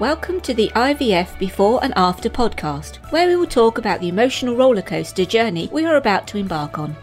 [0.00, 4.54] Welcome to the IVF Before and After podcast, where we will talk about the emotional
[4.54, 6.94] rollercoaster journey we are about to embark on.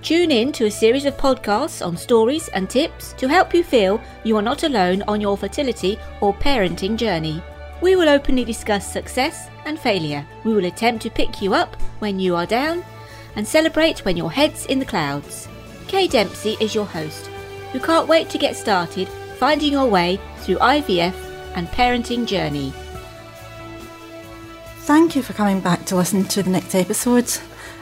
[0.00, 4.00] Tune in to a series of podcasts on stories and tips to help you feel
[4.22, 7.42] you are not alone on your fertility or parenting journey.
[7.80, 10.24] We will openly discuss success and failure.
[10.44, 12.84] We will attempt to pick you up when you are down
[13.34, 15.48] and celebrate when your head's in the clouds.
[15.88, 17.26] Kay Dempsey is your host,
[17.72, 19.08] who can't wait to get started
[19.40, 21.25] finding your way through IVF
[21.56, 22.72] and parenting journey.
[24.86, 27.28] Thank you for coming back to listen to the next episode.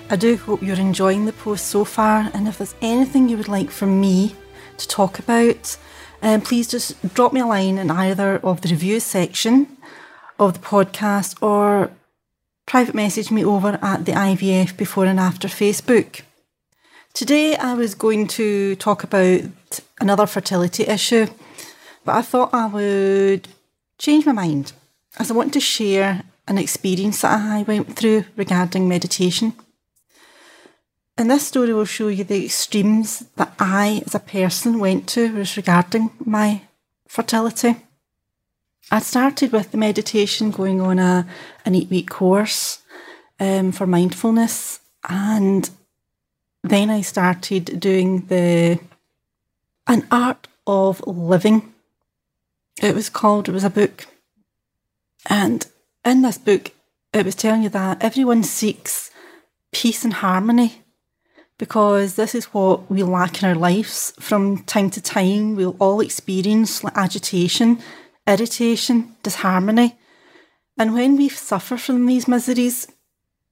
[0.09, 3.49] I do hope you're enjoying the post so far, and if there's anything you would
[3.49, 4.35] like from me
[4.79, 5.77] to talk about,
[6.23, 9.77] um, please just drop me a line in either of the reviews section
[10.39, 11.91] of the podcast or
[12.67, 16.23] private message me over at the IVF before and after Facebook.
[17.13, 19.43] Today I was going to talk about
[20.01, 21.27] another fertility issue,
[22.05, 23.49] but I thought I would
[24.05, 24.73] change my mind
[25.19, 29.55] as I want to share an experience that I went through regarding meditation.
[31.17, 35.25] And this story will show you the extremes that I, as a person, went to
[35.39, 36.63] as regarding my
[37.09, 37.77] fertility.
[38.91, 41.27] I started with the meditation, going on a
[41.65, 42.83] an eight week course
[43.41, 45.71] um, for mindfulness, and
[46.63, 48.81] then I started doing the
[49.87, 51.74] an art of living.
[52.83, 53.49] It was called.
[53.49, 54.07] It was a book,
[55.29, 55.67] and
[56.05, 56.73] in this book,
[57.13, 59.11] it was telling you that everyone seeks
[59.73, 60.83] peace and harmony
[61.57, 65.55] because this is what we lack in our lives from time to time.
[65.55, 67.79] We'll all experience agitation
[68.27, 69.97] irritation, disharmony.
[70.79, 72.89] And when we suffer from these miseries,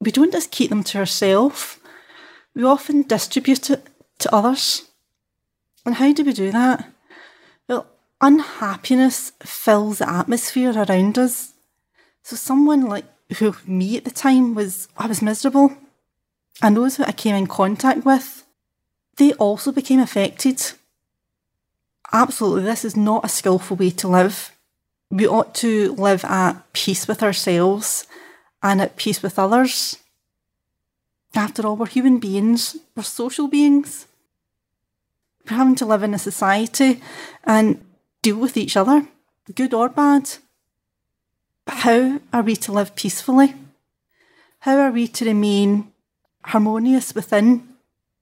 [0.00, 1.78] we don't just keep them to ourselves,
[2.54, 3.86] we often distribute it
[4.18, 4.90] to others.
[5.86, 6.92] And how do we do that?
[7.68, 7.86] Well,
[8.22, 11.52] unhappiness fills the atmosphere around us.
[12.22, 13.04] So someone like
[13.38, 15.76] who me at the time was I was miserable.
[16.62, 18.44] And those who I came in contact with,
[19.16, 20.62] they also became affected.
[22.12, 24.52] Absolutely, this is not a skillful way to live
[25.12, 28.06] we ought to live at peace with ourselves
[28.62, 29.98] and at peace with others.
[31.34, 34.06] After all, we're human beings, we're social beings.
[35.44, 37.02] We're having to live in a society
[37.44, 37.84] and
[38.22, 39.06] deal with each other,
[39.54, 40.30] good or bad.
[41.64, 43.54] But how are we to live peacefully?
[44.60, 45.92] How are we to remain
[46.44, 47.68] harmonious within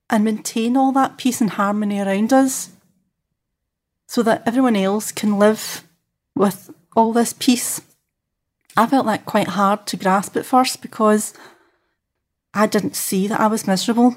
[0.09, 2.71] and maintain all that peace and harmony around us
[4.07, 5.85] so that everyone else can live
[6.35, 7.81] with all this peace.
[8.77, 11.33] I felt that quite hard to grasp at first because
[12.53, 14.17] I didn't see that I was miserable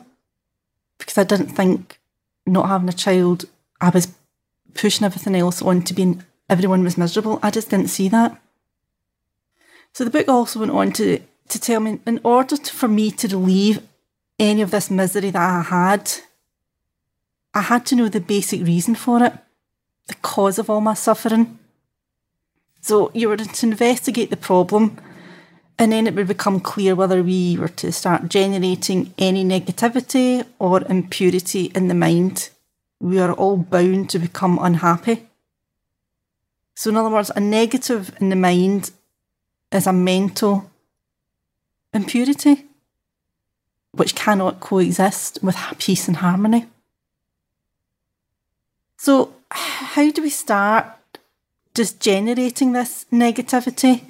[0.98, 2.00] because I didn't think
[2.46, 3.46] not having a child,
[3.80, 4.08] I was
[4.74, 7.40] pushing everything else on to being everyone was miserable.
[7.42, 8.40] I just didn't see that.
[9.94, 11.20] So the book also went on to,
[11.50, 13.82] to tell me in order to, for me to relieve
[14.40, 16.12] any of this misery that I had,
[17.54, 19.34] I had to know the basic reason for it,
[20.08, 21.60] the cause of all my suffering.
[22.82, 24.98] So you were to investigate the problem,
[25.78, 30.82] and then it would become clear whether we were to start generating any negativity or
[30.90, 32.50] impurity in the mind.
[33.04, 35.28] We are all bound to become unhappy.
[36.76, 38.92] So, in other words, a negative in the mind
[39.72, 40.72] is a mental
[41.94, 42.66] impurity
[43.92, 46.66] which cannot coexist with peace and harmony.
[48.98, 50.98] So, how do we start
[51.74, 54.04] just generating this negativity.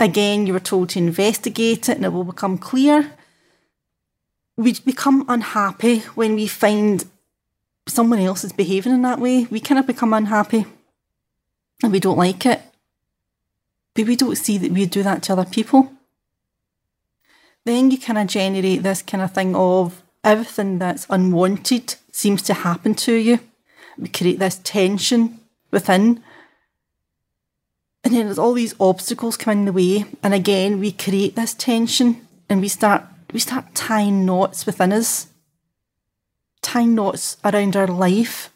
[0.00, 3.12] Again, you were told to investigate it and it will become clear.
[4.56, 7.04] We become unhappy when we find
[7.88, 9.46] someone else is behaving in that way.
[9.50, 10.66] We kind of become unhappy
[11.82, 12.60] and we don't like it.
[13.94, 15.92] But we don't see that we do that to other people.
[17.64, 22.54] Then you kind of generate this kind of thing of everything that's unwanted seems to
[22.54, 23.40] happen to you.
[23.96, 26.22] We create this tension within
[28.04, 31.52] and then there's all these obstacles come in the way, and again we create this
[31.52, 35.26] tension, and we start we start tying knots within us,
[36.62, 38.50] tying knots around our life.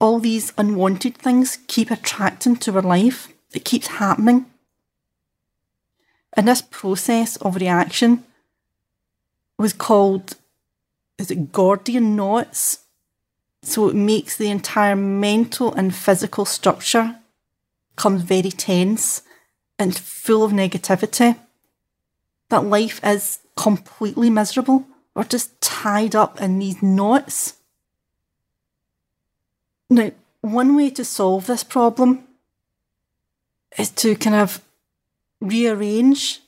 [0.00, 3.28] All these unwanted things keep attracting to our life.
[3.52, 4.46] It keeps happening.
[6.34, 8.24] And this process of reaction
[9.58, 10.36] was called
[11.18, 12.80] is it Gordian knots?
[13.62, 17.18] So it makes the entire mental and physical structure
[17.96, 19.22] comes very tense
[19.78, 21.38] and full of negativity.
[22.50, 25.55] That life is completely miserable or just
[25.86, 27.54] tied up in these knots.
[29.88, 30.10] Now,
[30.40, 32.26] one way to solve this problem
[33.78, 34.60] is to kind of
[35.40, 36.40] rearrange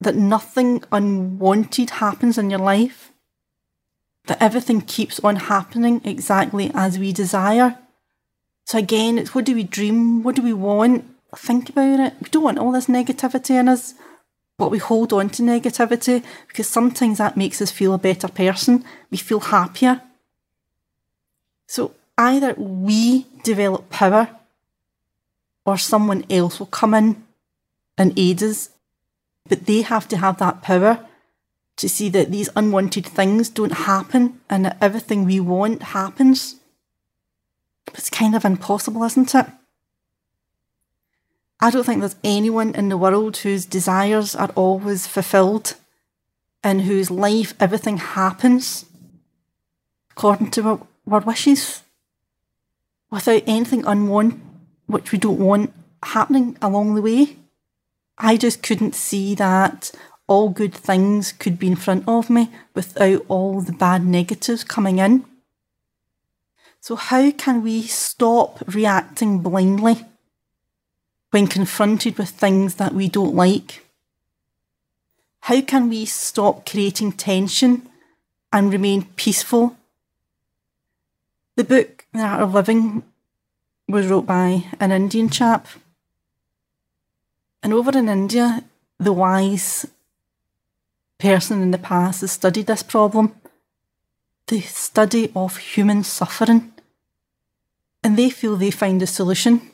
[0.00, 3.12] that nothing unwanted happens in your life,
[4.24, 7.76] that everything keeps on happening exactly as we desire.
[8.64, 10.22] So again, it's what do we dream?
[10.22, 11.04] What do we want?
[11.36, 12.14] Think about it.
[12.22, 13.92] We don't want all this negativity in us,
[14.58, 18.84] but we hold on to negativity because sometimes that makes us feel a better person.
[19.10, 20.02] We feel happier.
[21.66, 24.28] So either we develop power
[25.64, 27.24] or someone else will come in
[27.96, 28.70] and aid us.
[29.48, 31.06] But they have to have that power
[31.76, 36.56] to see that these unwanted things don't happen and that everything we want happens.
[37.94, 39.46] It's kind of impossible, isn't it?
[41.62, 45.76] I don't think there's anyone in the world whose desires are always fulfilled
[46.64, 48.84] and whose life everything happens
[50.10, 51.84] according to our, our wishes
[53.12, 54.40] without anything unwanted
[54.88, 55.72] which we don't want
[56.02, 57.36] happening along the way.
[58.18, 59.92] I just couldn't see that
[60.26, 64.98] all good things could be in front of me without all the bad negatives coming
[64.98, 65.24] in.
[66.80, 70.04] So, how can we stop reacting blindly
[71.32, 73.84] when confronted with things that we don't like?
[75.40, 77.88] How can we stop creating tension
[78.52, 79.76] and remain peaceful?
[81.56, 83.02] The book, The Art of Living,
[83.88, 85.66] was wrote by an Indian chap.
[87.62, 88.62] And over in India,
[88.98, 89.86] the wise
[91.18, 93.34] person in the past has studied this problem
[94.48, 96.72] the study of human suffering.
[98.04, 99.71] And they feel they find a solution.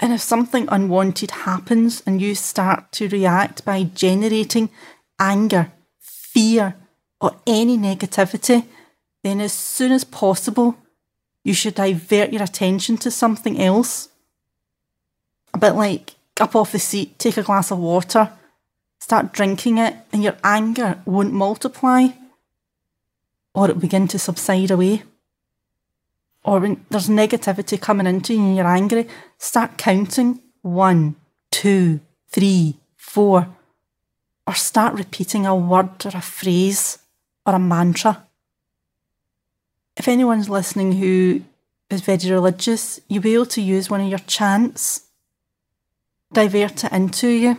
[0.00, 4.70] And if something unwanted happens and you start to react by generating
[5.18, 6.74] anger, fear,
[7.20, 8.66] or any negativity,
[9.22, 10.76] then as soon as possible,
[11.44, 14.08] you should divert your attention to something else.
[15.52, 18.32] A bit like up off the seat, take a glass of water,
[18.98, 22.08] start drinking it, and your anger won't multiply
[23.54, 25.02] or it'll begin to subside away.
[26.42, 29.06] Or when there's negativity coming into you and you're angry,
[29.38, 30.40] start counting.
[30.62, 31.16] One,
[31.50, 33.48] two, three, four,
[34.46, 36.98] or start repeating a word or a phrase
[37.46, 38.26] or a mantra.
[39.96, 41.42] If anyone's listening who
[41.88, 45.02] is very religious, you'll be able to use one of your chants,
[46.32, 47.58] divert it into you.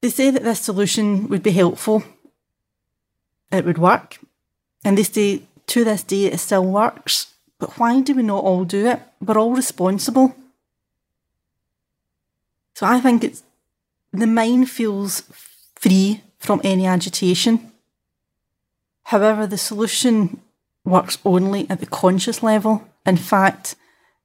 [0.00, 2.02] They say that this solution would be helpful,
[3.50, 4.18] it would work,
[4.84, 7.34] and they say to this day it still works.
[7.58, 9.00] But why do we not all do it?
[9.20, 10.34] We're all responsible.
[12.74, 13.42] So I think it's
[14.12, 15.22] the mind feels
[15.76, 17.72] free from any agitation.
[19.04, 20.40] However, the solution
[20.84, 22.84] works only at the conscious level.
[23.06, 23.76] In fact,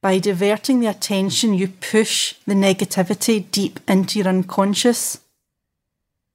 [0.01, 5.19] by diverting the attention, you push the negativity deep into your unconscious.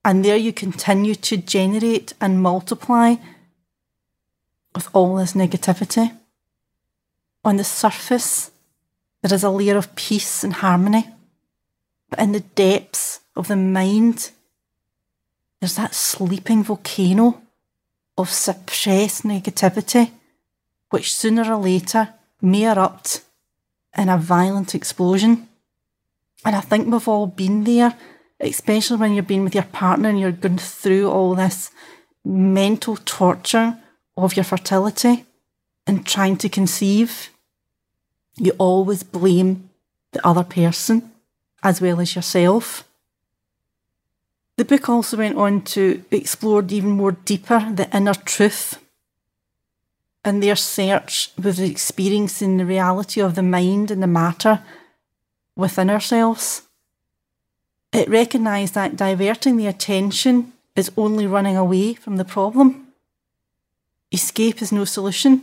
[0.04, 3.16] And there you continue to generate and multiply
[4.74, 6.16] with all this negativity.
[7.44, 8.50] On the surface,
[9.22, 11.08] there is a layer of peace and harmony.
[12.10, 14.30] But in the depths of the mind,
[15.60, 17.40] there's that sleeping volcano
[18.16, 20.10] of suppressed negativity,
[20.90, 23.22] which sooner or later may erupt
[23.96, 25.48] in a violent explosion.
[26.44, 27.96] And I think we've all been there,
[28.40, 31.70] especially when you've been with your partner and you're going through all this
[32.24, 33.78] mental torture
[34.16, 35.24] of your fertility
[35.86, 37.30] and trying to conceive.
[38.36, 39.70] You always blame
[40.12, 41.10] the other person
[41.62, 42.84] as well as yourself.
[44.56, 48.78] The book also went on to explore even more deeper the inner truth
[50.24, 54.62] and their search with the experiencing the reality of the mind and the matter
[55.56, 56.62] within ourselves.
[57.92, 62.83] It recognised that diverting the attention is only running away from the problem.
[64.14, 65.42] Escape is no solution.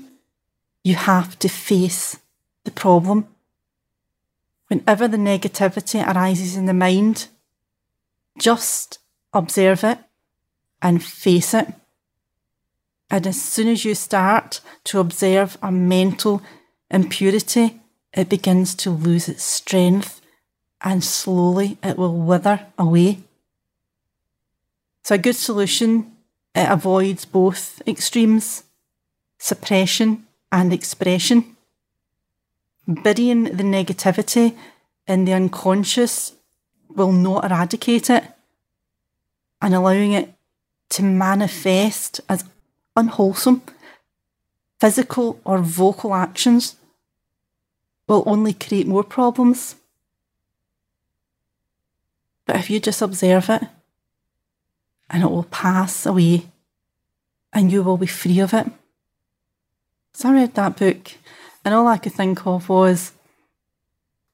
[0.81, 2.17] You have to face
[2.63, 3.27] the problem.
[4.67, 7.27] Whenever the negativity arises in the mind,
[8.39, 8.99] just
[9.33, 9.99] observe it
[10.81, 11.67] and face it.
[13.09, 16.41] And as soon as you start to observe a mental
[16.89, 17.81] impurity,
[18.13, 20.21] it begins to lose its strength
[20.79, 23.19] and slowly it will wither away.
[25.03, 26.15] So, a good solution
[26.55, 28.63] it avoids both extremes
[29.37, 31.55] suppression and expression.
[32.87, 34.55] Burying the negativity
[35.07, 36.33] in the unconscious
[36.89, 38.23] will not eradicate it
[39.61, 40.33] and allowing it
[40.89, 42.43] to manifest as
[42.95, 43.61] unwholesome
[44.81, 46.75] physical or vocal actions
[48.07, 49.75] will only create more problems.
[52.47, 53.61] But if you just observe it,
[55.11, 56.47] and it will pass away,
[57.53, 58.65] and you will be free of it.
[60.13, 61.11] So I read that book,
[61.63, 63.11] and all I could think of was,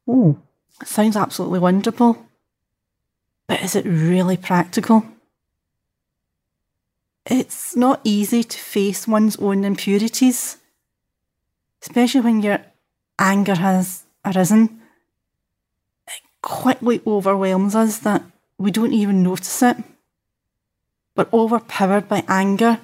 [0.07, 0.37] oh,
[0.79, 2.25] it sounds absolutely wonderful,
[3.47, 5.03] but is it really practical?
[7.25, 10.57] It's not easy to face one's own impurities,
[11.81, 12.59] especially when your
[13.19, 14.79] anger has arisen.
[16.07, 18.23] It quickly overwhelms us that
[18.57, 19.77] we don't even notice it.
[21.17, 22.79] But overpowered by anger,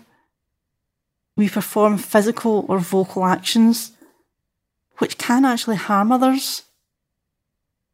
[1.35, 3.91] we perform physical or vocal actions
[4.97, 6.63] which can actually harm others.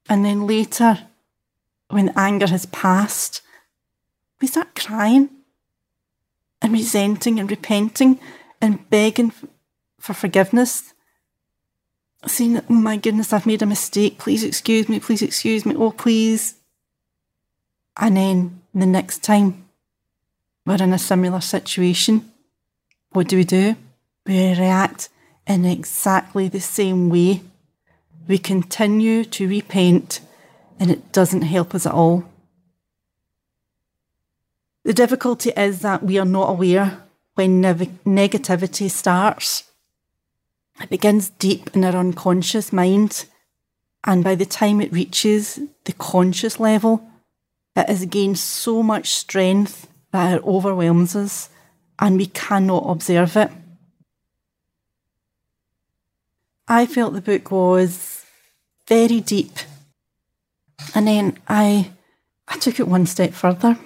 [0.07, 1.07] And then later,
[1.89, 3.41] when anger has passed,
[4.39, 5.29] we start crying
[6.61, 8.17] and resenting and repenting
[8.61, 9.33] and begging
[9.99, 10.93] for forgiveness.
[12.25, 14.19] Saying, oh my goodness, I've made a mistake.
[14.19, 15.01] Please excuse me.
[15.01, 15.75] Please excuse me.
[15.75, 16.55] Oh, please.
[17.97, 19.65] And then the next time
[20.69, 22.31] we're in a similar situation,
[23.11, 23.75] what do we do?
[24.27, 25.09] We react
[25.47, 27.41] in exactly the same way.
[28.27, 30.19] We continue to repent
[30.79, 32.23] and it doesn't help us at all.
[34.83, 37.01] The difficulty is that we are not aware
[37.33, 39.63] when negativity starts.
[40.79, 43.25] It begins deep in our unconscious mind,
[44.03, 47.09] and by the time it reaches the conscious level,
[47.75, 51.49] it has gained so much strength that it overwhelms us
[51.99, 53.51] and we cannot observe it.
[56.67, 58.25] I felt the book was
[58.87, 59.57] very deep.
[60.95, 61.91] And then I
[62.47, 63.77] I took it one step further.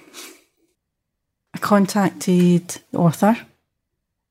[1.54, 3.36] I contacted the author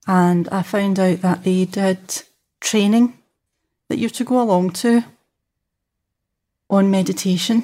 [0.08, 2.24] and I found out that they did
[2.60, 3.18] training
[3.90, 5.04] that you're to go along to
[6.70, 7.64] on meditation.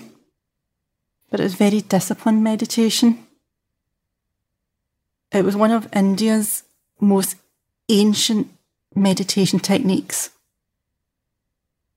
[1.29, 3.25] But it was very disciplined meditation.
[5.31, 6.63] It was one of India's
[6.99, 7.35] most
[7.87, 8.49] ancient
[8.95, 10.31] meditation techniques.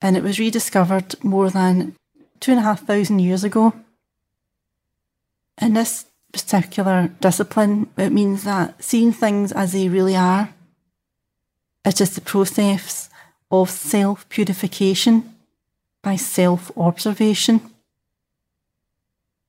[0.00, 1.96] And it was rediscovered more than
[2.40, 3.72] two and a half thousand years ago.
[5.60, 10.52] In this particular discipline, it means that seeing things as they really are,
[11.84, 13.08] it is the process
[13.50, 15.34] of self purification
[16.02, 17.60] by self observation.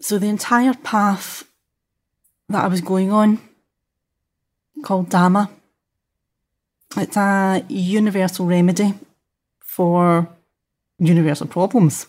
[0.01, 1.45] So the entire path
[2.49, 3.39] that I was going on
[4.83, 5.49] called Dhamma.
[6.95, 8.93] It's a universal remedy
[9.59, 10.29] for
[10.99, 12.07] universal problems.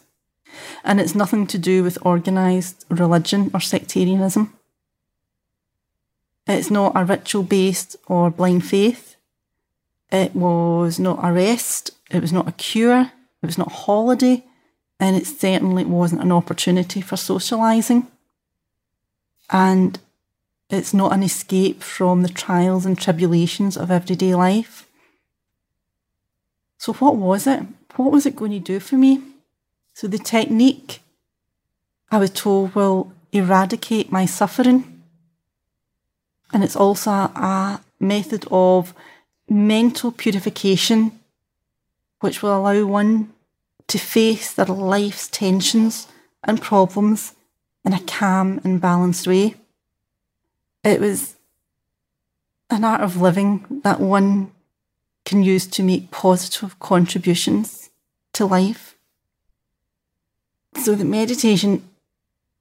[0.84, 4.52] And it's nothing to do with organised religion or sectarianism.
[6.46, 9.16] It's not a ritual based or blind faith.
[10.12, 11.90] It was not a rest.
[12.10, 13.10] It was not a cure.
[13.42, 14.44] It was not a holiday.
[15.00, 18.06] And it certainly wasn't an opportunity for socialising.
[19.50, 19.98] And
[20.74, 24.86] it's not an escape from the trials and tribulations of everyday life.
[26.78, 27.62] So, what was it?
[27.96, 29.22] What was it going to do for me?
[29.94, 31.00] So, the technique
[32.10, 35.02] I was told will eradicate my suffering.
[36.52, 38.94] And it's also a method of
[39.48, 41.18] mental purification,
[42.20, 43.32] which will allow one
[43.88, 46.06] to face their life's tensions
[46.42, 47.34] and problems
[47.84, 49.56] in a calm and balanced way.
[50.84, 51.36] It was
[52.70, 54.52] an art of living that one
[55.24, 57.90] can use to make positive contributions
[58.34, 58.96] to life.
[60.76, 61.88] So the meditation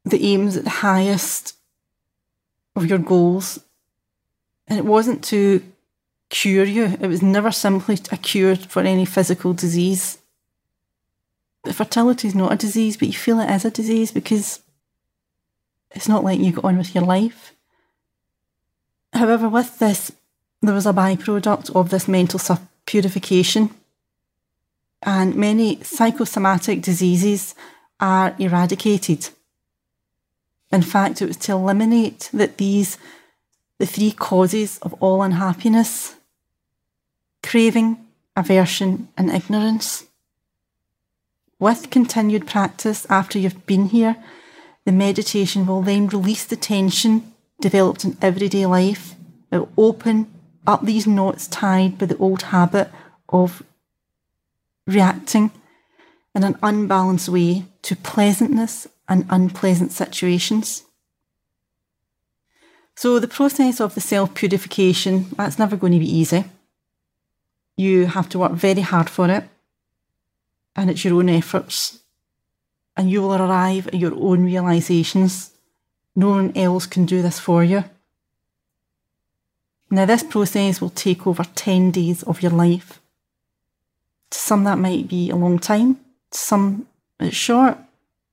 [0.05, 1.57] that aims at the highest
[2.75, 3.59] of your goals,
[4.67, 5.61] and it wasn't to
[6.29, 10.19] cure you, it was never simply a cure for any physical disease.
[11.63, 14.61] The fertility is not a disease, but you feel it is a disease because
[15.91, 17.53] it's not letting you get on with your life.
[19.13, 20.11] However, with this,
[20.61, 22.39] there was a byproduct of this mental
[22.85, 23.69] purification,
[25.03, 27.53] and many psychosomatic diseases
[27.99, 29.29] are eradicated.
[30.71, 32.97] In fact, it was to eliminate that these,
[33.77, 36.15] the three causes of all unhappiness
[37.43, 37.97] craving,
[38.37, 40.05] aversion, and ignorance.
[41.59, 44.15] With continued practice after you've been here,
[44.85, 47.32] the meditation will then release the tension
[47.63, 49.15] developed in everyday life.
[49.51, 50.27] It will open
[50.67, 52.91] up these knots tied by the old habit
[53.29, 53.63] of
[54.85, 55.51] reacting
[56.35, 60.83] in an unbalanced way to pleasantness and unpleasant situations.
[62.95, 66.43] So, the process of the self purification, that's never going to be easy.
[67.75, 69.45] You have to work very hard for it.
[70.75, 71.99] and it's your own efforts.
[72.95, 75.51] And you will arrive at your own realizations.
[76.15, 77.83] No one else can do this for you.
[79.89, 82.99] Now, this process will take over 10 days of your life.
[84.31, 85.95] To some, that might be a long time,
[86.31, 86.87] to some,
[87.19, 87.77] it's short,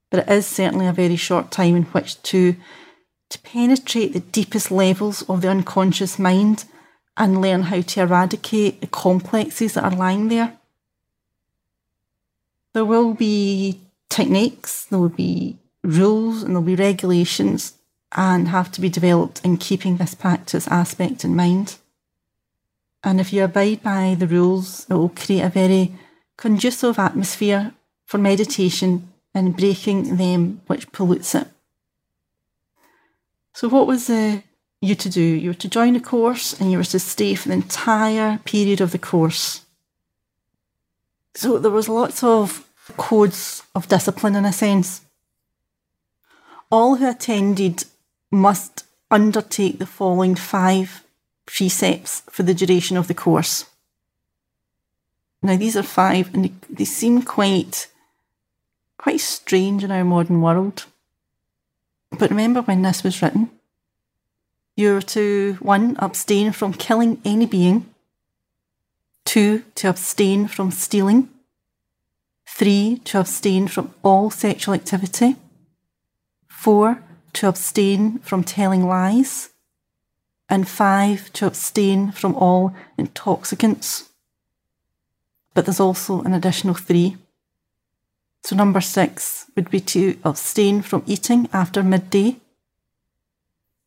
[0.08, 2.56] but it is certainly a very short time in which to,
[3.28, 6.64] to penetrate the deepest levels of the unconscious mind
[7.16, 10.56] and learn how to eradicate the complexes that are lying there.
[12.72, 17.75] There will be techniques, there will be rules, and there'll be regulations,
[18.12, 21.76] and have to be developed in keeping this practice aspect in mind.
[23.02, 25.92] And if you abide by the rules, it will create a very
[26.37, 27.72] conducive atmosphere
[28.04, 31.49] for meditation and breaking them which pollutes it.
[33.54, 34.40] So, what was uh,
[34.80, 35.22] you to do?
[35.22, 38.80] You were to join a course and you were to stay for the entire period
[38.80, 39.64] of the course.
[41.34, 45.02] So, there was lots of codes of discipline in a sense.
[46.70, 47.84] All who attended
[48.30, 51.02] must undertake the following five
[51.46, 53.66] precepts for the duration of the course.
[55.42, 57.88] Now, these are five, and they, seem quite,
[58.98, 60.84] quite strange in our modern world.
[62.16, 63.50] But remember when this was written?
[64.76, 67.86] You're to one, abstain from killing any being,
[69.24, 71.30] two, to abstain from stealing,
[72.46, 75.36] three, to abstain from all sexual activity,
[76.60, 77.02] four,
[77.32, 79.48] to abstain from telling lies,
[80.46, 84.10] and five, to abstain from all intoxicants.
[85.54, 87.16] But there's also an additional three.
[88.42, 92.36] So, number six would be to abstain from eating after midday,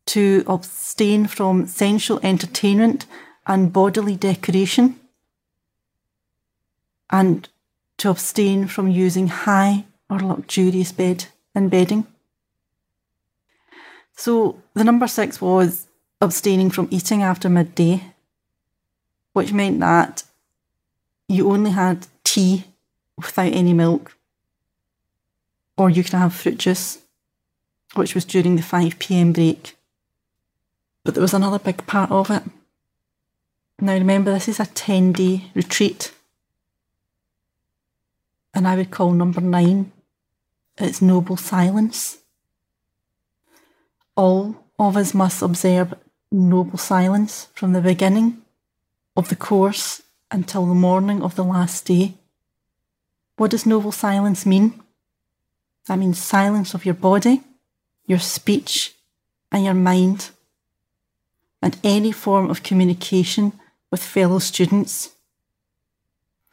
[0.08, 3.06] to abstain from sensual entertainment
[3.46, 5.00] and bodily decoration,
[7.12, 7.48] and
[8.00, 12.08] to abstain from using high or luxurious bed and bedding.
[14.16, 15.88] So the number six was
[16.22, 18.14] abstaining from eating after midday,
[19.34, 20.24] which meant that
[21.28, 22.66] you only had tea
[23.18, 24.16] without any milk,
[25.78, 27.00] or you could have fruit juice,
[27.96, 29.76] which was during the 5 pm break.
[31.04, 32.44] But there was another big part of it.
[33.80, 36.14] Now remember, this is a 10 day retreat.
[38.54, 39.92] And I would call number nine
[40.78, 42.20] its noble silence
[44.16, 45.94] all of us must observe
[46.32, 48.42] noble silence from the beginning
[49.16, 52.16] of the course until the morning of the last day.
[53.38, 54.82] What does noble silence mean?
[55.88, 57.42] That means silence of your body,
[58.06, 58.96] your speech,
[59.52, 60.32] and your mind,
[61.62, 63.54] and any form of communication
[63.92, 65.12] with fellow students,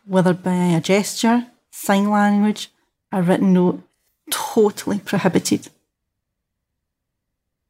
[0.04, 2.70] whether by a gesture, sign language,
[3.12, 3.82] a written note,
[4.30, 5.68] totally prohibited.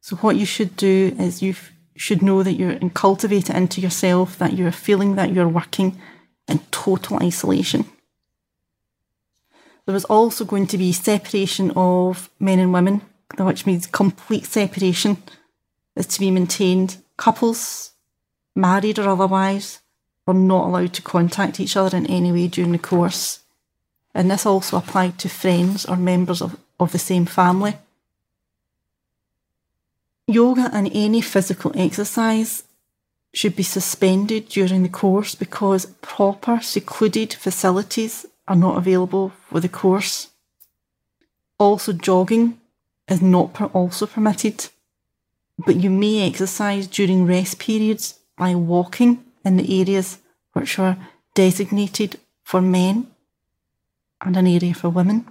[0.01, 1.55] So, what you should do is you
[1.95, 5.99] should know that you're and cultivate it into yourself that you're feeling that you're working
[6.47, 7.85] in total isolation.
[9.85, 13.01] There is also going to be separation of men and women,
[13.37, 15.17] which means complete separation
[15.95, 16.97] is to be maintained.
[17.17, 17.91] Couples,
[18.55, 19.79] married or otherwise,
[20.25, 23.39] are not allowed to contact each other in any way during the course.
[24.13, 27.75] And this also applied to friends or members of, of the same family.
[30.33, 32.63] Yoga and any physical exercise
[33.33, 39.69] should be suspended during the course because proper secluded facilities are not available for the
[39.69, 40.29] course.
[41.57, 42.59] Also, jogging
[43.07, 44.69] is not per- also permitted,
[45.57, 50.17] but you may exercise during rest periods by walking in the areas
[50.53, 50.97] which are
[51.33, 53.07] designated for men
[54.21, 55.27] and an area for women.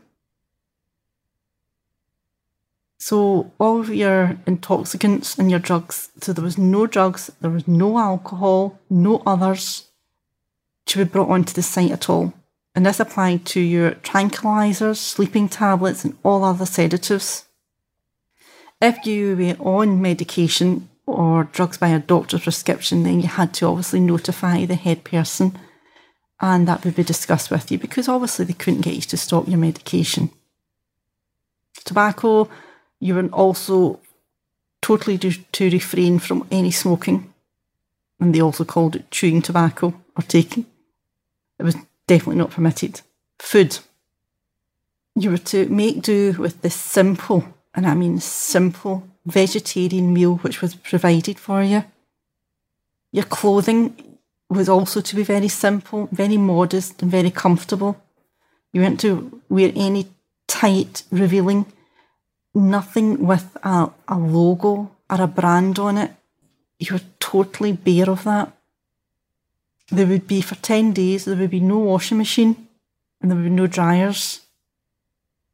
[3.02, 6.10] So all of your intoxicants and your drugs.
[6.20, 9.88] So there was no drugs, there was no alcohol, no others
[10.84, 12.34] to be brought onto the site at all.
[12.74, 17.46] And this applied to your tranquilizers, sleeping tablets, and all other sedatives.
[18.82, 23.66] If you were on medication or drugs by a doctor's prescription, then you had to
[23.66, 25.58] obviously notify the head person
[26.38, 29.48] and that would be discussed with you because obviously they couldn't get you to stop
[29.48, 30.30] your medication.
[31.84, 32.48] Tobacco,
[33.00, 33.98] you were also
[34.82, 37.32] totally to, to refrain from any smoking.
[38.20, 40.66] And they also called it chewing tobacco or taking.
[41.58, 43.00] It was definitely not permitted.
[43.38, 43.78] Food.
[45.16, 50.60] You were to make do with this simple, and I mean simple, vegetarian meal which
[50.60, 51.84] was provided for you.
[53.12, 58.00] Your clothing was also to be very simple, very modest, and very comfortable.
[58.72, 60.08] You weren't to wear any
[60.46, 61.66] tight, revealing,
[62.54, 66.12] nothing with a, a logo or a brand on it.
[66.78, 68.52] You were totally bare of that.
[69.90, 72.68] There would be, for 10 days, there would be no washing machine
[73.20, 74.40] and there would be no dryers.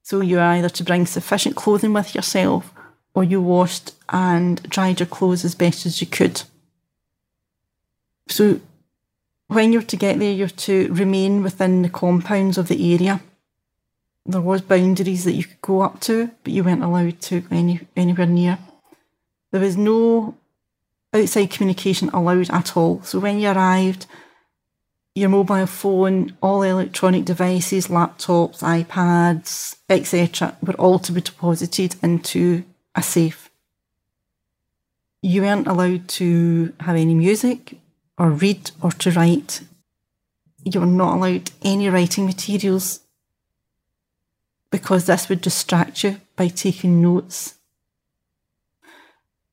[0.02, 2.72] So you either to bring sufficient clothing with yourself
[3.14, 6.42] or you washed and dried your clothes as best as you could.
[8.28, 8.61] So
[9.48, 13.20] when you're to get there, you're to remain within the compounds of the area.
[14.29, 17.57] There was boundaries that you could go up to, but you weren't allowed to go
[17.57, 18.59] any, anywhere near.
[19.53, 20.37] There was no
[21.15, 23.03] outside communication allowed at all.
[23.03, 24.07] So when you arrived,
[25.15, 32.65] your mobile phone, all electronic devices, laptops, iPads, etc., were all to be deposited into
[32.95, 33.49] a safe.
[35.23, 37.79] You weren't allowed to have any music,
[38.19, 39.62] or read or to write.
[40.65, 43.01] You were not allowed any writing materials
[44.70, 47.55] because this would distract you by taking notes.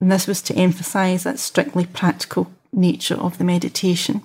[0.02, 4.24] And this was to emphasise that strictly practical nature of the meditation.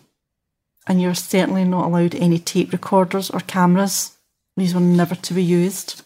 [0.87, 4.17] And you're certainly not allowed any tape recorders or cameras.
[4.57, 6.03] These were never to be used.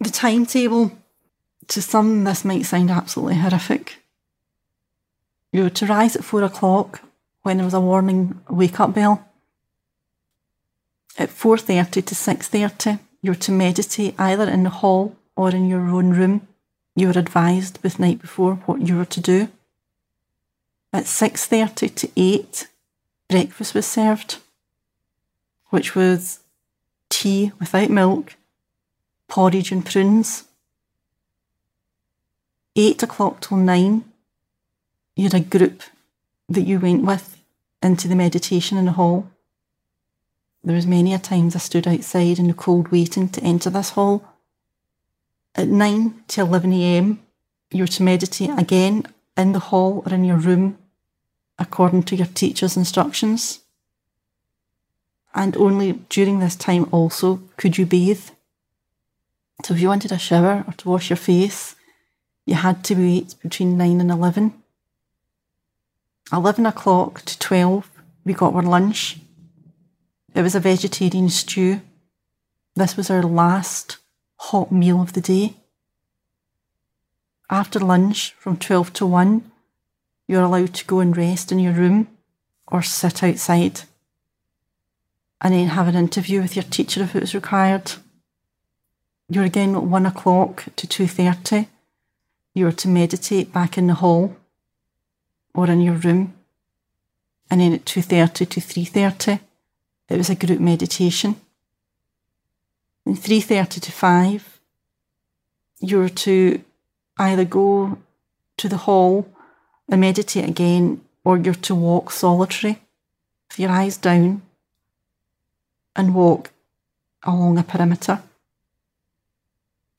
[0.00, 0.92] The timetable,
[1.68, 3.98] to some, this might sound absolutely horrific.
[5.52, 7.02] You were to rise at four o'clock
[7.42, 9.29] when there was a warning wake up bell.
[11.20, 15.86] At 4.30 to 6.30, you were to meditate either in the hall or in your
[15.86, 16.48] own room.
[16.96, 19.48] You were advised the night before what you were to do.
[20.94, 22.68] At 6.30 to 8,
[23.28, 24.38] breakfast was served,
[25.68, 26.40] which was
[27.10, 28.36] tea without milk,
[29.28, 30.44] porridge and prunes.
[32.74, 34.04] 8 o'clock till 9,
[35.16, 35.82] you had a group
[36.48, 37.36] that you went with
[37.82, 39.30] into the meditation in the hall.
[40.62, 43.90] There was many a times I stood outside in the cold waiting to enter this
[43.90, 44.24] hall.
[45.54, 47.20] At 9 to 11 a.m.,
[47.70, 50.76] you were to meditate again in the hall or in your room
[51.58, 53.60] according to your teacher's instructions.
[55.34, 58.30] And only during this time also could you bathe.
[59.64, 61.76] So if you wanted a shower or to wash your face,
[62.46, 64.54] you had to wait between 9 and 11.
[66.32, 67.90] 11 o'clock to 12,
[68.24, 69.18] we got our lunch.
[70.34, 71.80] It was a vegetarian stew.
[72.76, 73.98] This was our last
[74.36, 75.54] hot meal of the day.
[77.50, 79.50] After lunch, from 12 to 1,
[80.28, 82.06] you're allowed to go and rest in your room
[82.68, 83.82] or sit outside
[85.40, 87.92] and then have an interview with your teacher if it was required.
[89.28, 91.66] You're again at 1 o'clock to 2.30.
[92.54, 94.36] You were to meditate back in the hall
[95.54, 96.34] or in your room.
[97.50, 99.40] And then at 2.30 to 3.30,
[100.10, 101.36] it was a group meditation.
[103.06, 104.60] In 3.30 to 5,
[105.80, 106.62] you were to
[107.18, 107.96] either go
[108.58, 109.26] to the hall
[109.88, 112.80] and meditate again, or you're to walk solitary
[113.48, 114.42] with your eyes down
[115.96, 116.50] and walk
[117.24, 118.22] along a perimeter.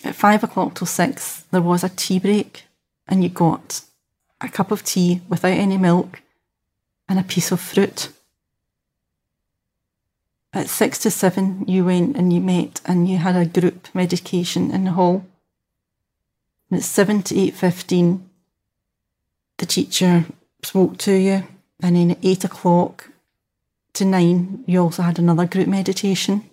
[0.03, 2.65] At five o'clock till six, there was a tea break,
[3.07, 3.81] and you got
[4.39, 6.21] a cup of tea without any milk,
[7.07, 8.09] and a piece of fruit.
[10.53, 14.71] At six to seven, you went and you met and you had a group medication
[14.71, 15.25] in the hall.
[16.69, 18.29] And at seven to eight fifteen,
[19.57, 20.25] the teacher
[20.63, 21.47] spoke to you,
[21.81, 23.09] and then at eight o'clock
[23.93, 26.49] to nine, you also had another group meditation.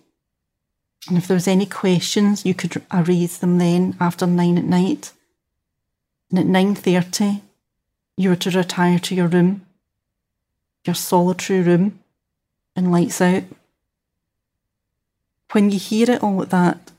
[1.08, 5.12] And if there was any questions, you could raise them then after nine at night.
[6.30, 7.42] And at nine thirty,
[8.16, 9.64] you were to retire to your room,
[10.84, 12.00] your solitary room,
[12.76, 13.44] and lights out.
[15.52, 16.90] When you hear it all like that,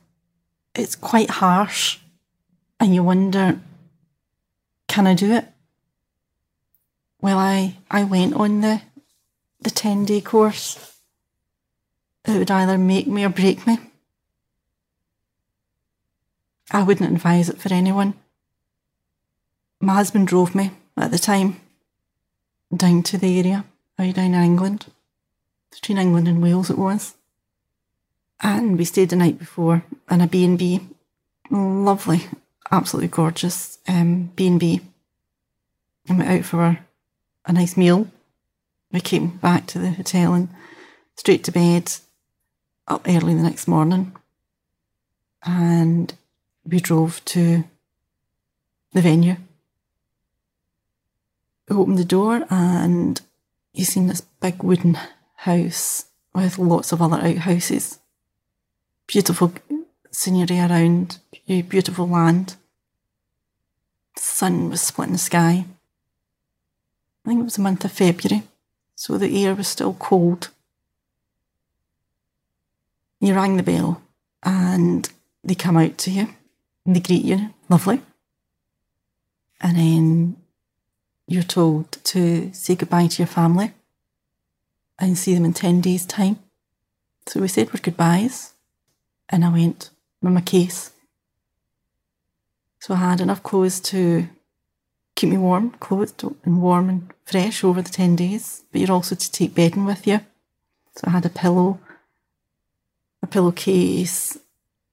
[0.75, 1.99] it's quite harsh,
[2.79, 3.59] and you wonder,
[4.88, 5.45] can I do it?
[7.21, 8.81] Well, I, I went on the
[9.62, 10.95] the 10 day course.
[12.25, 13.77] It would either make me or break me.
[16.71, 18.13] I wouldn't advise it for anyone.
[19.81, 21.59] My husband drove me at the time
[22.75, 23.65] down to the area,
[23.97, 24.85] way down in England,
[25.71, 27.15] between England and Wales it was.
[28.41, 30.82] And we stayed the night before in a B&B,
[31.52, 32.28] lovely,
[32.71, 34.82] absolutely gorgeous um, B&B.
[36.08, 36.80] And went out for
[37.45, 38.08] a nice meal.
[38.91, 40.49] We came back to the hotel and
[41.15, 41.91] straight to bed,
[42.88, 44.15] up early the next morning.
[45.43, 46.13] And
[46.65, 47.63] we drove to
[48.93, 49.36] the venue
[51.69, 53.21] We opened the door and
[53.73, 54.97] you seen this big wooden
[55.36, 57.99] house with lots of other outhouses.
[59.09, 59.51] Beautiful
[60.11, 61.17] scenery around,
[61.47, 62.55] beautiful land.
[64.15, 65.65] The sun was splitting the sky.
[67.25, 68.43] I think it was the month of February,
[68.93, 70.49] so the air was still cold.
[73.19, 74.03] You rang the bell
[74.43, 75.09] and
[75.43, 76.27] they come out to you
[76.85, 78.03] and they greet you, lovely.
[79.59, 80.37] And then
[81.27, 83.73] you're told to say goodbye to your family
[84.99, 86.37] and see them in 10 days' time.
[87.25, 88.48] So we said our goodbyes,
[89.29, 90.91] and I went with my case.
[92.79, 94.27] So I had enough clothes to
[95.15, 99.15] keep me warm, clothed and warm and fresh over the 10 days, but you're also
[99.15, 100.21] to take bedding with you.
[100.95, 101.79] So I had a pillow,
[103.21, 104.37] a pillowcase,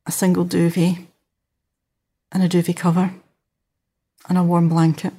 [0.04, 0.98] a single duvet,
[2.32, 3.14] and a duvet cover,
[4.28, 5.12] and a warm blanket,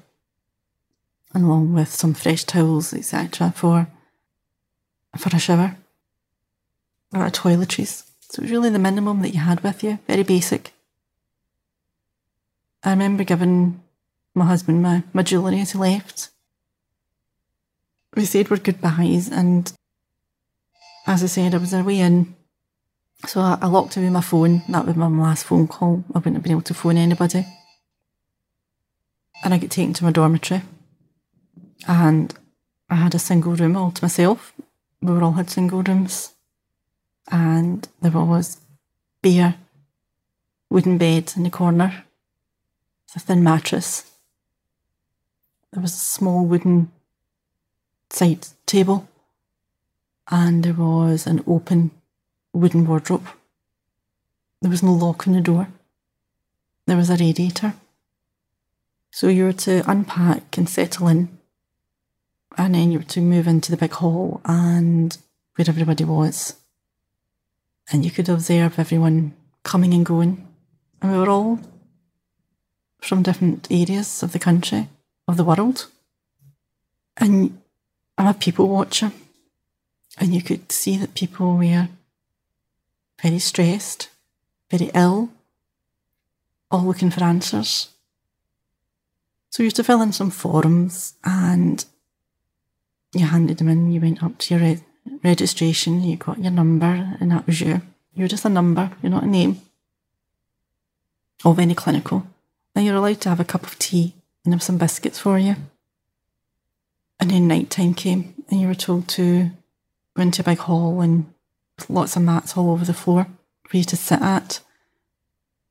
[1.34, 3.88] and along with some fresh towels, etc., for
[5.18, 5.78] for a shower
[7.14, 8.07] or toiletries.
[8.30, 10.74] So it was really the minimum that you had with you, very basic.
[12.84, 13.82] I remember giving
[14.36, 16.30] my husband my, my jewellery as he left.
[18.16, 19.72] We said our goodbyes, and
[21.06, 22.36] as I said, I was away in.
[23.26, 24.64] So I, I locked away my phone.
[24.70, 26.04] That was my last phone call.
[26.14, 27.46] I wouldn't have been able to phone anybody.
[29.44, 30.62] And I got taken to my dormitory.
[31.88, 32.34] And
[32.90, 34.54] I had a single room all to myself
[35.02, 36.34] we all had single rooms,
[37.30, 38.58] and there was
[39.22, 39.56] bare
[40.70, 42.06] wooden bed in the corner
[43.06, 44.12] with a thin mattress.
[45.72, 46.92] There was a small wooden
[48.10, 49.08] side table,
[50.30, 51.92] and there was an open
[52.54, 53.28] wooden wardrobe.
[54.62, 55.68] There was no lock on the door.
[56.86, 57.74] There was a radiator.
[59.12, 61.38] So you were to unpack and settle in
[62.58, 65.18] and then you were to move into the big hall and
[65.56, 66.56] where everybody was.
[67.92, 70.48] And you could observe everyone coming and going.
[71.02, 71.60] And we were all
[73.02, 74.90] from different areas of the country,
[75.28, 75.88] of the world.
[77.16, 77.62] And
[78.18, 79.12] I'm a people watcher.
[80.18, 81.90] And you could see that people were
[83.22, 84.10] very stressed,
[84.72, 85.30] very ill,
[86.70, 87.90] all looking for answers.
[89.50, 91.84] So you used to fill in some forums and
[93.14, 94.78] you handed them in, you went up to your
[95.24, 97.82] registration, you got your number, and that was you.
[98.14, 99.62] You're just a number, you're not a name
[101.46, 102.26] of any clinical.
[102.74, 105.56] Then you're allowed to have a cup of tea and have some biscuits for you.
[107.20, 109.50] And then night time came, and you were told to
[110.16, 111.32] go into a big hall and
[111.90, 113.28] lots of mats all over the floor
[113.68, 114.60] for you to sit at.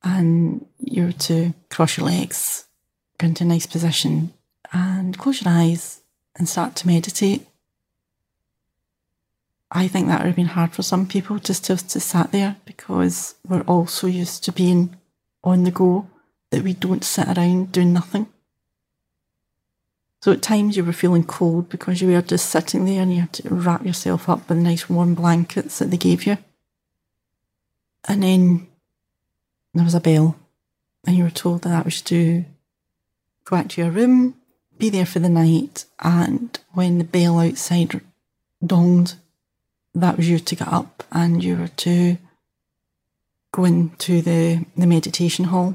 [0.03, 2.67] And you were to cross your legs,
[3.19, 4.33] go into a nice position,
[4.73, 6.01] and close your eyes
[6.37, 7.47] and start to meditate.
[9.71, 12.57] I think that would have been hard for some people just to to sat there
[12.65, 14.97] because we're all so used to being
[15.43, 16.09] on the go
[16.51, 18.29] that we don't sit around doing nothing.
[20.23, 23.21] So at times you were feeling cold because you were just sitting there and you
[23.21, 26.39] had to wrap yourself up with nice warm blankets that they gave you.
[28.09, 28.67] And then
[29.75, 30.37] there was a bell
[31.07, 32.45] and you were told that that was to
[33.45, 34.35] go back to your room,
[34.79, 38.01] be there for the night, and when the bell outside
[38.65, 39.15] donged,
[40.01, 42.19] that was you to get up and you were to
[43.53, 45.75] go into the, the meditation hall.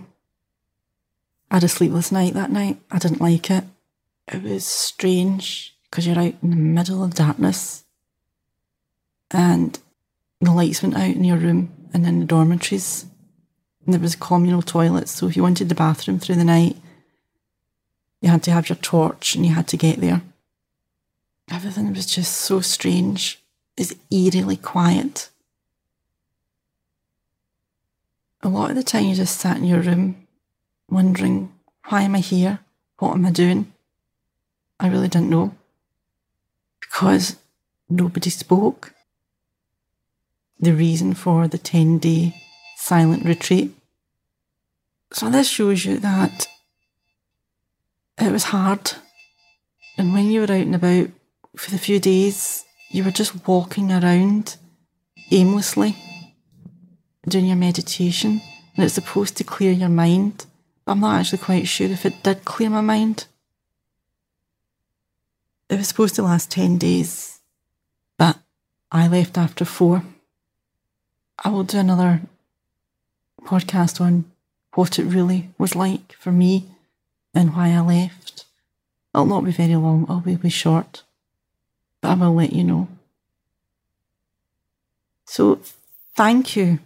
[1.49, 2.79] I had a sleepless night that night.
[2.91, 3.63] I didn't like it.
[4.27, 7.83] It was strange because you're out in the middle of darkness
[9.31, 9.79] and
[10.39, 13.05] the lights went out in your room and in the dormitories.
[13.85, 16.77] And there was communal toilets, so if you wanted the bathroom through the night,
[18.21, 20.21] you had to have your torch and you had to get there.
[21.49, 23.40] Everything was just so strange.
[23.77, 25.29] It's eerily quiet.
[28.43, 30.27] A lot of the time you just sat in your room
[30.89, 31.53] wondering,
[31.87, 32.59] why am I here?
[32.99, 33.71] What am I doing?
[34.79, 35.55] I really didn't know.
[36.79, 37.37] Because
[37.89, 38.93] nobody spoke.
[40.59, 42.35] The reason for the 10 day
[42.77, 43.75] silent retreat.
[45.13, 46.47] So this shows you that
[48.17, 48.93] it was hard.
[49.97, 51.09] And when you were out and about
[51.55, 54.57] for the few days, you were just walking around
[55.31, 55.95] aimlessly,
[57.27, 58.41] doing your meditation,
[58.75, 60.45] and it's supposed to clear your mind.
[60.85, 63.27] But I'm not actually quite sure if it did clear my mind.
[65.69, 67.39] It was supposed to last 10 days,
[68.17, 68.37] but
[68.91, 70.03] I left after four.
[71.43, 72.21] I will do another
[73.43, 74.25] podcast on
[74.75, 76.65] what it really was like for me
[77.33, 78.45] and why I left.
[79.13, 81.03] It'll not be very long, it'll be, short,
[82.03, 82.87] I will let you know.
[85.25, 85.59] So
[86.15, 86.79] thank you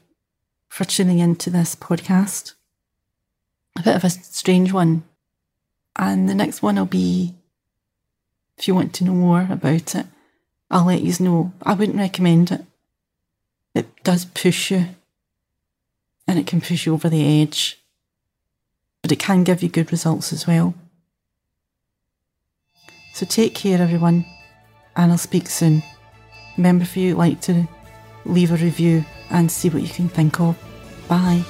[0.67, 2.54] for tuning into this podcast.
[3.78, 5.04] A bit of a strange one.
[5.95, 7.36] And the next one will be
[8.58, 10.06] if you want to know more about it,
[10.69, 11.54] I'll let you know.
[11.62, 12.65] I wouldn't recommend it.
[13.73, 14.88] It does push you
[16.28, 17.80] and it can push you over the edge,
[19.01, 20.73] but it can give you good results as well.
[23.13, 24.25] So take care, everyone,
[24.96, 25.84] and I'll speak soon.
[26.58, 27.68] Remember, if you like to
[28.26, 30.56] leave a review and see what you can think of.
[31.08, 31.44] Bye.